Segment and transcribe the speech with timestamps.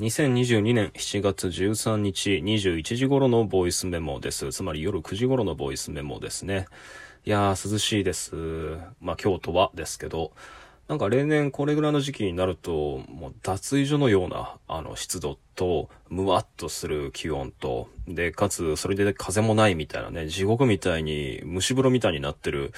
[0.00, 4.50] 2022年7月13日21時頃のボイスメモです。
[4.50, 6.68] つまり夜9時頃のボイスメモですね。
[7.26, 8.32] いやー、涼しいです。
[9.02, 10.32] まあ、京都はですけど、
[10.88, 22.72] なんか例年これぐらいの時期になると、もう脱衣所のような、あの、湿度と、むわっとする気温と、で、かつ、それで風もないみたいなね、地獄みたいに、蒸し風呂みたいになってる、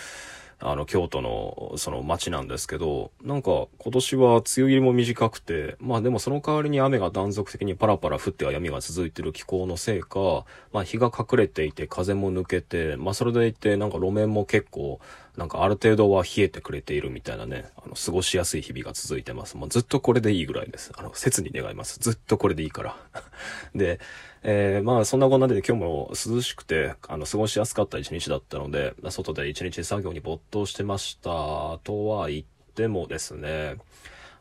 [0.64, 15.00] あの、京都の、その街なんですけど、なんか、今年は梅雨入りも短くて、まあでもその代わりに雨が断続的にパラパラ降っては闇が続いてる気候のせいか、まあ日が隠れていて風も抜けて、まあそれでいてなんか路面も結構、
[15.36, 19.56] なんかある程度は冷えてくれているみたいなね、あの、過ごしやすい日々が続いてます。
[19.56, 20.92] もうずっとこれでいいぐらいです。
[20.94, 21.98] あの、切に願います。
[22.00, 22.96] ずっとこれでいいから。
[23.74, 23.98] で、
[24.42, 33.76] えー、まあそんなこんなで今日も涼しくて、あの、過ごしやすかった一日だったので、外で一日作業に没頭してましたとは言ってもですね、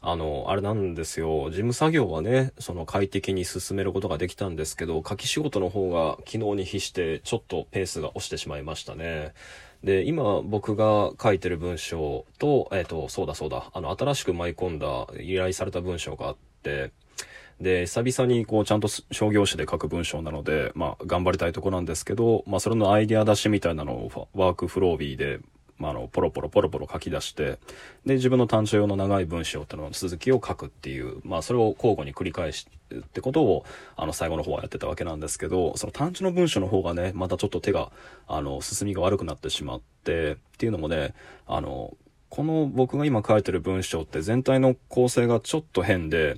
[0.04, 1.50] あの、あれなんですよ。
[1.52, 9.34] 事務作業はね、その快適に進めることができたんですけど、書き仕事の方が昨日に比してちょっとペースが落ちてしまいましたね。
[9.84, 16.92] で、今僕が書いてる文章と、えっ、ー、と、そうだそうだ、あの、新しく舞い込んだ依頼された文章があって、
[17.60, 25.40] で、久々にこう、ちゃんと商業誌で書く文章なので、まあ、頑張りたいとこなんですけど、まあ、それのアイディア出しみたいなのをワークフロービーで、
[25.82, 27.58] まあ、あの、ポロポロポロポロ書き出して、
[28.06, 33.66] で、自分の単調用の長い文章っていうのの続きを書くっていう、まあ、それを交互に繰り返しってことを、
[33.96, 37.92] あの、最後の方はやってたわけなんですけど、その単調の文章の方がね、またちょっと手が、
[38.28, 41.16] あの、進みが悪くなってしまって、っていうのもね、
[41.48, 41.98] あの、
[42.30, 46.38] この僕が今書いてる文章って全体の構成がちょっと変で、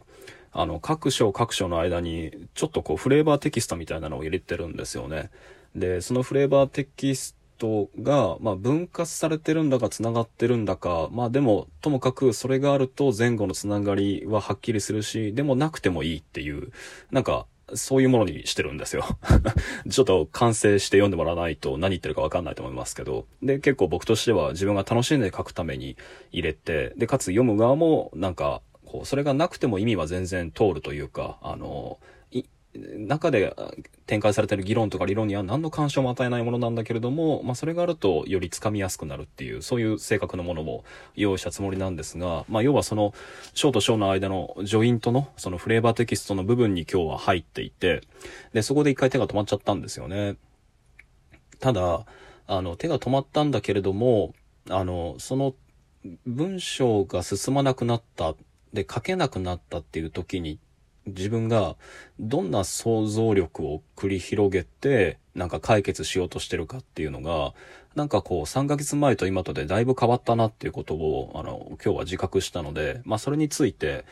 [0.54, 5.30] あの、各章各章の間に、ちょっとこう、フレーバーテキストみたいなのを入れてるんですよね。
[5.76, 16.74] で、そのフレーバーテキストが、まあ、分割されてるんだか繋がってるんだか、まあでも、ともかくそれがあると前後の繋がりははっきりするし、でもなくてもいいっていう、
[17.12, 19.06] なんか、そういうものにしてるんですよ
[19.90, 23.26] ちょっと完成して読んでもらわないと何言ってるかわかんないと思いますけど。
[23.42, 25.96] で、結構僕としては自分が楽しんで書くために
[26.34, 32.00] 入れて、で、かつ読む側もなんか、こう、それがなくても意味は全然通るというか、あの、
[32.76, 33.56] 中で
[34.08, 40.84] 展開されてる議論とか理論には何の干渉も与えないものなんだけれども、まあそれがあるとよりつかみやすくなるっていう、そういう性格のものも
[41.16, 43.14] 用意したつもりなんですが、まあ要はその
[43.54, 48.02] 章と章の間のジョイントのそのフレーバーテキストの部分に今日は入っていて、
[48.54, 50.38] で、そこで一回手が止まっちゃったんですよね。
[51.60, 52.06] ただ、
[52.48, 54.34] あの、手が止まったんだけれども、
[54.70, 55.54] あの、その
[56.26, 58.36] 文章が進まなくなった
[58.74, 60.60] で書けなくなったっていう時に
[61.06, 61.76] 自分が
[62.20, 67.54] どんな想像力を繰り広げてなんか解決しようとしてるかっていうのが
[67.96, 74.06] なんかこう3ヶ月前と今とでだいぶ変わったなっていうことをあの今日は自覚したのでまあそれについて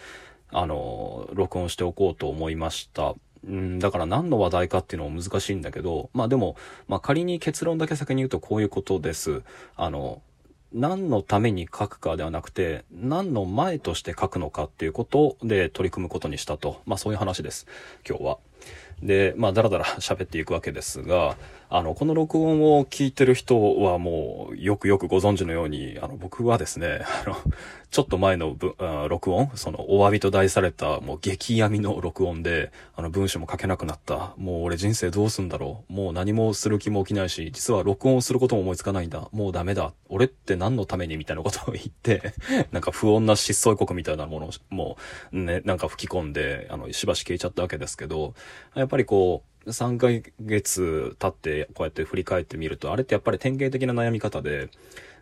[0.51, 3.15] あの録音しておこうと思いました。
[3.43, 6.55] うん、だから何の話題かっていうのも難しいんだけど、まあでも、
[6.87, 9.41] まあ仮に結論だけ先に言うとこういうことです。
[9.75, 10.21] あの、
[10.73, 16.81] 何のために書くかではなくて、何の前として書くのかっていうことで取り組むことにしたと。
[16.85, 17.67] まあそういう話です。
[18.07, 18.37] 今日は。
[19.01, 21.35] で、まあ、だらだら喋っていくわけですが、
[21.73, 27.37] あの、この録音を聞いてる人はもう、よくよくご存知のように、あの、僕はですね、 あの、
[27.89, 28.57] ちょっと前の
[29.07, 34.33] 録音、その、お詫びと題された、もう激闇の録音で、あの、文章も書けなくなった。
[34.35, 35.93] もう俺人生どうすんだろう。
[35.93, 39.29] もう何もする気も起きないし、実は録音することも思いつかないんだ。
[39.31, 39.93] もうダメだ。
[40.09, 42.33] 俺って何のためにみたいなことを言って、
[42.73, 44.97] なんか不穏な失踪予告みたいなものを、も
[45.31, 48.33] う、ね、なんか吹き込んで、あの、しばし消えちゃったわけですけど、
[48.75, 50.07] やっぱりこう、3ヶ
[50.39, 54.69] 月経ってこうやって振り返ってみると、あれってやっぱり典型的な悩み方で、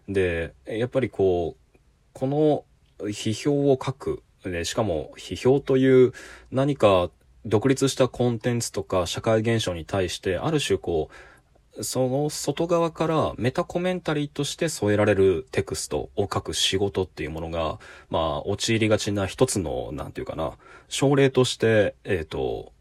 [0.07, 1.79] で、やっぱりこう、
[2.13, 2.63] この
[2.99, 6.13] 批評を書く、で、しかも批評という
[6.51, 7.09] 何か
[7.45, 17.79] 独立したコンテンツとか社会現象に対して、ある種こう、その外側からメタコメンタリーとして添えられるテクストを書く仕事っていうものが、
[18.09, 20.53] まあ、陥りがちな一つの、なんていうかな、
[20.89, 22.73] 症例として、えっ、ー、と、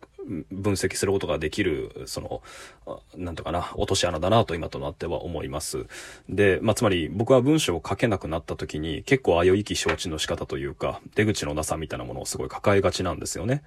[0.50, 2.42] 分析することができる、その、
[3.16, 5.86] なんとかな、落とし穴だなと今となっては思います。
[6.28, 13.62] で、まあ、つまり僕は文章を書けなくなった時に結構あよいき承知の仕方というか、出口のなさみたいなものをすごい抱えがちなんですよね。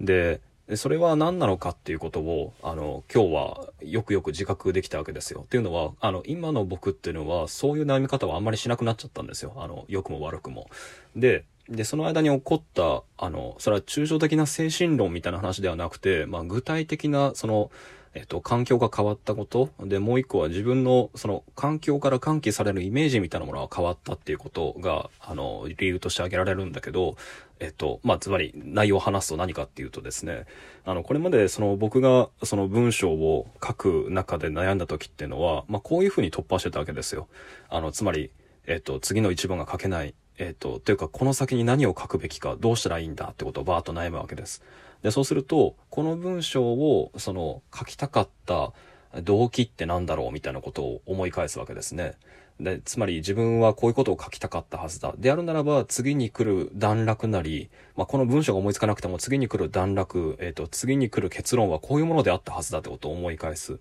[0.00, 0.40] で、
[0.76, 5.42] それは何なのかっていうことを、あの、今日はよくよく自覚できたわけですよ。
[5.44, 9.52] っていうのは、あの、今の僕っていうのは、そういう悩み方はあんまりしなくなっちゃったんですよ。
[9.56, 10.70] あの、良くも悪くも。
[11.14, 17.70] で、で、その間に起こった、あの、それは抽象的な精神論みたいな話ではなくて、まあ、具体的な、その、
[18.14, 19.70] えっと、環境が変わったこと。
[19.80, 27.16] で、もう一個は自分の、その、環境から喚起されるイメージみたいなものが変わったっていうことが、あの、理由として挙げられるんだけど、
[27.58, 30.44] えっと、まあ、つまり、内容を話すと何かっていうとですね、
[30.84, 37.26] あの、これまで、その、僕が、その文章を書く中で悩んだ時っていうのは、まあ、こういうふうに突破してたわけですよ。
[37.68, 38.30] あの、つまり、
[38.66, 40.14] えっと、次の一文が書けない。
[40.38, 44.62] えっと、というか、この先に何を書くべきか、どうしたらいいんだってことをバーッと悩むわけです。
[45.02, 48.72] で、そうすると、この文章を、その、書きたかった
[49.22, 52.14] 動機って何だろうみたいなことを思い返すわけですね。
[52.60, 55.14] で、つまり自分はこういうことを書きたかったはずだ。
[55.18, 63.78] であるならば、次に来る段落なり、まあ、この文章が思いつかなくても、次に来る段落、えっ、ー、と、次に来る結論はこういうものであったはずだってことを思い返す。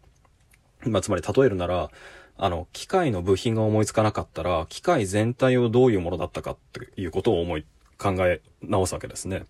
[0.86, 1.90] まあ、つまり例えるなら、
[2.38, 7.66] あの、機械の部品が思いつかなかったら、機械全体をどういうものだったかっていうことを思い、
[7.98, 9.46] 考え直すわけですね。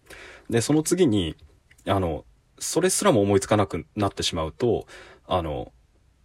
[0.50, 1.36] で、その次に、
[1.88, 2.26] あの、
[2.60, 4.86] それすらも思いつかなくなってしまうと、
[5.28, 5.72] あの、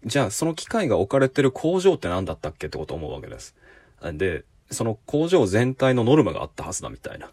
[0.04, 3.54] じゃあその機械が置かれてる工場って何だったっけってことを思うわけです。
[4.02, 7.30] で、その工場全体のノルマがあったはずだみたいな。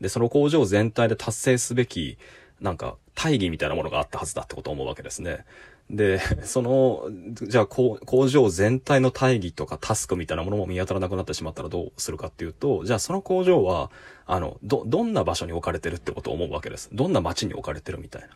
[0.00, 2.18] で、その工場全体で達成すべき、
[2.60, 5.44] なんか、大義みたいなものがあったはずだってことを思うわけですね。
[5.90, 13.90] で、 その、じゃあ工場全体の大義とかタスクみたいなものも見当たらなくなってしまったらどうするかっていうと、じゃあその工場は、
[14.26, 16.88] あの、ど、どんな場所に置かれてるってことを思うわけです。
[16.92, 18.28] どんな街に置かれてるみたいな。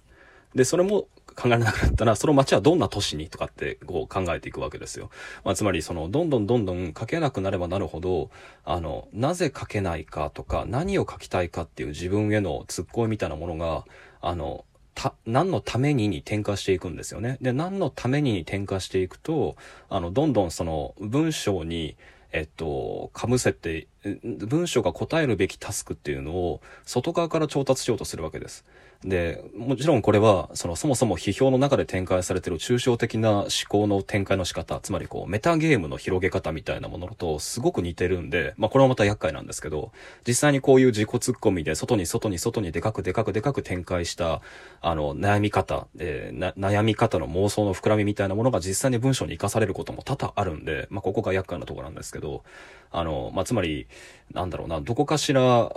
[0.55, 5.11] で、それも考えられなくなったら、その街はどんな都市にとかってこう考えていくわけですよ。
[5.45, 8.31] まあ、つまりその、どんどんどんどん書けなくなればなるほど、
[8.65, 13.85] あの、なぜ書けないかとか、何を書きたいかっていう自分への突っ込みみたいなものが、
[14.21, 14.65] あの、
[14.99, 17.39] た、何のためにに転化していくんですよね。
[17.41, 19.56] で、何のためにに転化していくと、
[19.89, 21.97] あの、どんどんその文章に、
[22.33, 28.65] えっと、かぶせて、文章が答えるべきタスクっていうのを外側から調達しようとするわけです。
[29.05, 39.93] で、もちろんこれは、その、そもそも批評の中で展開されている抽象的な思考の展開の仕方、つまりこう、メタゲームの広げ方みたいなものとすごく似てるんで、まあこれはまた厄介なんですけど、
[40.27, 44.41] 実際にこういう自己突っ込みで、外に外に外にでかくでかくでかく展開した、
[44.81, 52.43] あの、悩み方、えー、悩み方の妄想の膨らみみたいなものが実際に文章に活かされることも多々あるんで、まあここが厄介なところなんですけど、
[52.91, 53.87] あの、まあつまり、
[54.32, 55.73] なんだろうな、どこかしら、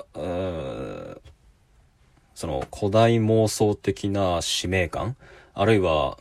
[2.36, 5.16] その古代妄想的な使命感、
[5.54, 6.18] あるいは、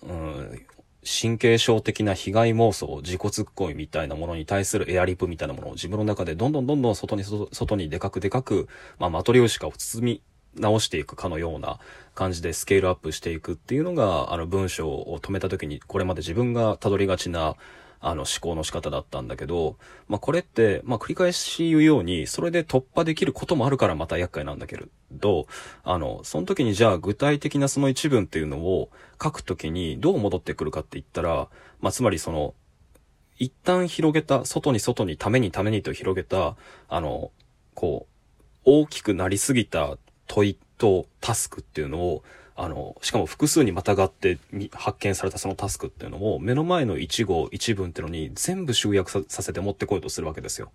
[1.02, 10.22] 神経症的な被害妄想、自己突っ込みみたいなものに対するエアリップみたいなものを自分の中でどんどんどんどん外に外にでかくでかく、まあ、マトリョーシカを包み
[10.54, 11.78] 直していくかのような
[12.14, 17.56] 感じでスケールアップしていくっていうのが、あの文章を止めた時にこれまで自分がたどりがちな、
[18.00, 19.76] あの思考の仕方だったんだけど、
[20.08, 24.79] まあこれって、まあ繰り返し言うように、それで突破できることもあるからまた厄介なんだけ
[25.12, 25.47] ど、
[25.85, 28.91] あの、その時にじゃあ具体的なその一文っていうのを
[29.23, 31.49] 書くときにどう戻ってくるかって言ったら、
[31.81, 32.55] まあつまりその、
[33.38, 36.56] 一旦広げた、外に外にためにためにと広げた、
[36.88, 37.31] あの、
[37.75, 42.23] こう、大きくなりすぎた問いとタスクっていうのを、
[42.62, 44.38] あの、しかも複数にまたがって
[44.72, 50.70] 発見されたそのタスクっていうのを目の前の1号1文っていうのに全部集約させて持ってこようとするわけですよ。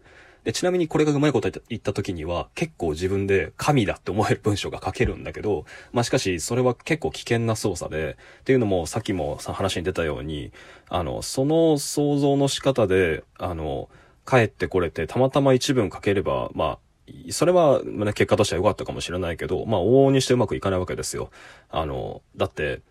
[0.45, 10.51] で、ちなみにこれがうまいこと言った時には結構自分で神だって思える文章が書けるんだけど、まあしかしそれは結構危険な操作で、っていうのもさっきも話に出たように、
[10.89, 13.89] あの、その想像の仕方で、あの、
[14.27, 16.79] 帰ってこれてたまたま一文書ければ、まあ
[17.31, 21.29] それは、ね、結果としては良かったかもしれないけど、まあ、往々にしてうまくいかないわけですよ。
[21.69, 22.81] あの、だって、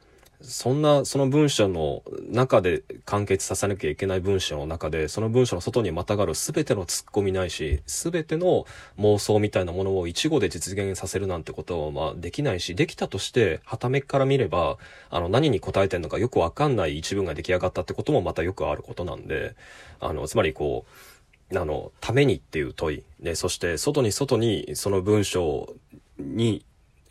[0.41, 8.67] そんな、その文章の中で完結させなきゃいけない文章の中で、その文章の外にまたがる全ての突っ込みないし、全ての
[8.99, 14.77] 妄想みたいなものを一語で実現させるなんてことは、まあ、できないし、できたとして、はためから見れば、
[15.09, 19.57] あの、何に答えてんのかよくわかんない一文が出来上がったってこともまたよくあることなんで、
[20.01, 21.14] あの、つまりこう、
[21.53, 23.03] あの、ためにっていう問い。
[23.21, 25.75] で、そして外に外にその文章
[26.19, 26.65] に、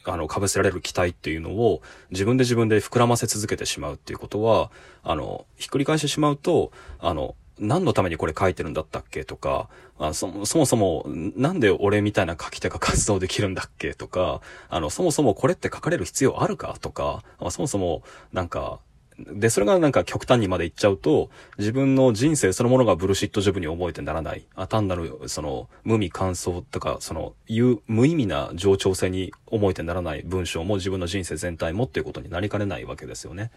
[0.06, 4.72] あの、被せられる期待っていうのを自分で自分で膨らませ続けてしまうっていうことは、
[5.04, 18.80] あの、ひっくり返してしまうと、あの、何のためにこれ書いてるんだったっけとか、あそそもそも、なんで俺みたいな書き手が活動できるんだっけとか、あの、そもそもこれって書かれる必要あるかとか、そもそも、なんか、
[19.20, 24.46] で、それがなんか極端にまでいっちゃうと、自分の人生そのものがブルシットジョブに思えてならない。
[24.56, 33.52] あ単なる、その、無味乾燥とか、その、いう無意味な冗長性に思えてならない文章も自分の人生全体もっていうことになりかねないわけですよね。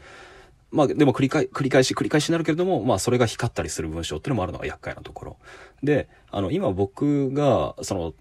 [0.71, 5.37] まあ、でも繰り返、繰り返し繰り返しになるけれども、まあ、それが光ったりする文章っていうのもあるのが厄介なところ。
[5.83, 8.15] で、あの、今僕が、その、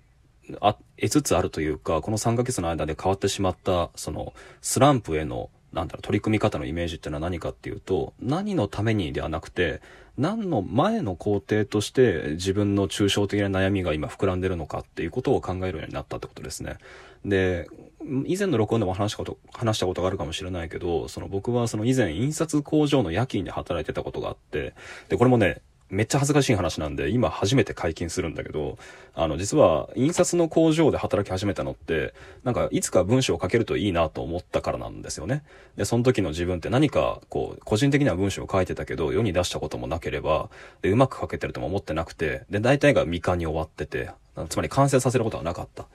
[0.61, 9.81] あ、5つあるというか、この3ヶ月の間で変わってしまった、その、スランプへの、なんだろう、取り組み方のイメージっていうのは何かっていうと、何のためにではなくて、
[10.17, 16.77] 何の前の工程として自分の抽象的な悩みが今膨らんでるのかっていうことを考えるようになったってことですね。
[17.25, 17.67] で、
[18.25, 24.73] 以前の録音でも話したこと、話したことがあるかもしれないけど、その僕はその以前印刷工場の夜勤で働いてたことがあって、
[25.09, 28.77] で、これもね、めっちゃ恥ずかしい話なんで、今初めて解禁するんだけど、
[29.13, 32.13] あの、実は、印刷の工場で働き始めたのって、
[32.43, 35.43] なんか、いつか文章を書けるといいなと思ったからなんですよね。
[35.77, 40.49] で、その時の自分って何か、こう、個人的には文章を書いてたけど、世に出したこともなければ、
[40.81, 44.09] で、うまく書けてるとも思ってなくて、で、大体が未完に終わってて、
[44.49, 45.85] つまり完成させることはなかった。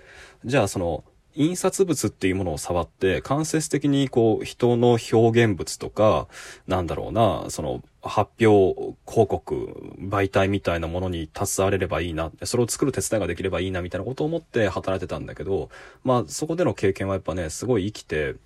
[0.45, 1.05] じゃあ、その、
[1.35, 6.27] 印刷物っていうものを触って、間接的にこう、人の表現物とか、
[6.67, 15.71] なんだろうな、その、発表、広告、媒体みたいなものに携われればいいな、それを作る手伝いができればいいな、みたいなことを思って働いてたんだけど、
[16.05, 18.37] まあ、そこでの経験はやっぱね、すごい生きて、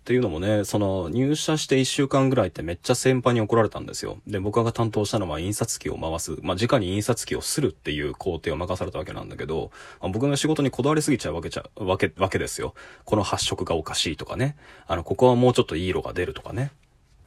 [0.00, 4.18] っていうのもね、その入社して1週間ぐらいってめっちゃ先輩に怒られたんですよ。
[4.26, 9.70] で、僕が担当したのは印刷機を回す、まあ、直に印刷機をするっていう工程を任されたわけなんだけど、
[10.00, 12.74] まあ、僕の仕事にこだわりすぎちゃうわけちゃ、わけ、わけですよ。
[13.04, 14.56] この発色がおかしいとかね。
[14.86, 16.72] あの、ここはもうちょっといい色が出るとかね。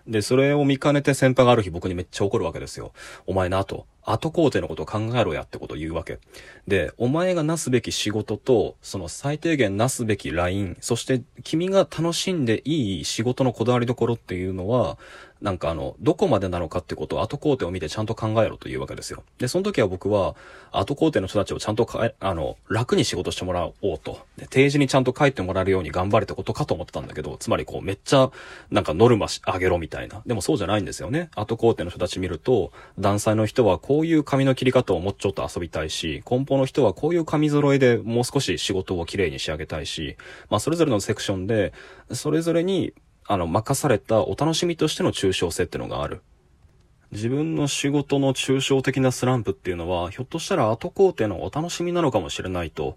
[0.08, 2.92] で、それを見かねて先輩がある日僕にめっちゃ怒るわけですよ。
[3.26, 3.86] お前なと。
[4.06, 6.20] 後工程のことを考えろやってことを言うわけ。
[6.68, 14.98] で、お前がなすべき仕事と、その最低限なすべきライン、そして君が楽しんでいい仕事のこだわりどころっていうのは、
[15.44, 19.24] なんかあの、どこまでなのかってことを後工程を見てちゃんと考えろというわけですよ。
[19.40, 20.36] で、その時は僕は、
[20.72, 24.26] 後工程の人たちをちゃんとかあの、楽に仕事してもらおうと。
[24.38, 28.32] で、定時にちゃんと帰ってもらえるように頑張れってことかと思ってたんだけど、つまりこう、めっちゃ、
[28.72, 30.22] なんかノルマ上げろみたいな。
[30.26, 31.30] でもそうじゃないんですよね。
[31.36, 40.16] 後工程の人たち見ると、男性の人はこういう髪の切り方をもうちょっと遊びたいし、梱包の人はこういう髪揃えでもう少し仕事をきれいに仕上げたいし、
[40.50, 41.74] まあそれぞれのセクションで、
[42.14, 42.94] それぞれに
[43.26, 46.22] あの、任されたお楽しみとしての抽象性ってのがある。
[47.12, 52.92] 自分の仕事の抽象的なスランプっていうのは、ひょっとしたら後工程のお楽しみなのかもしれないと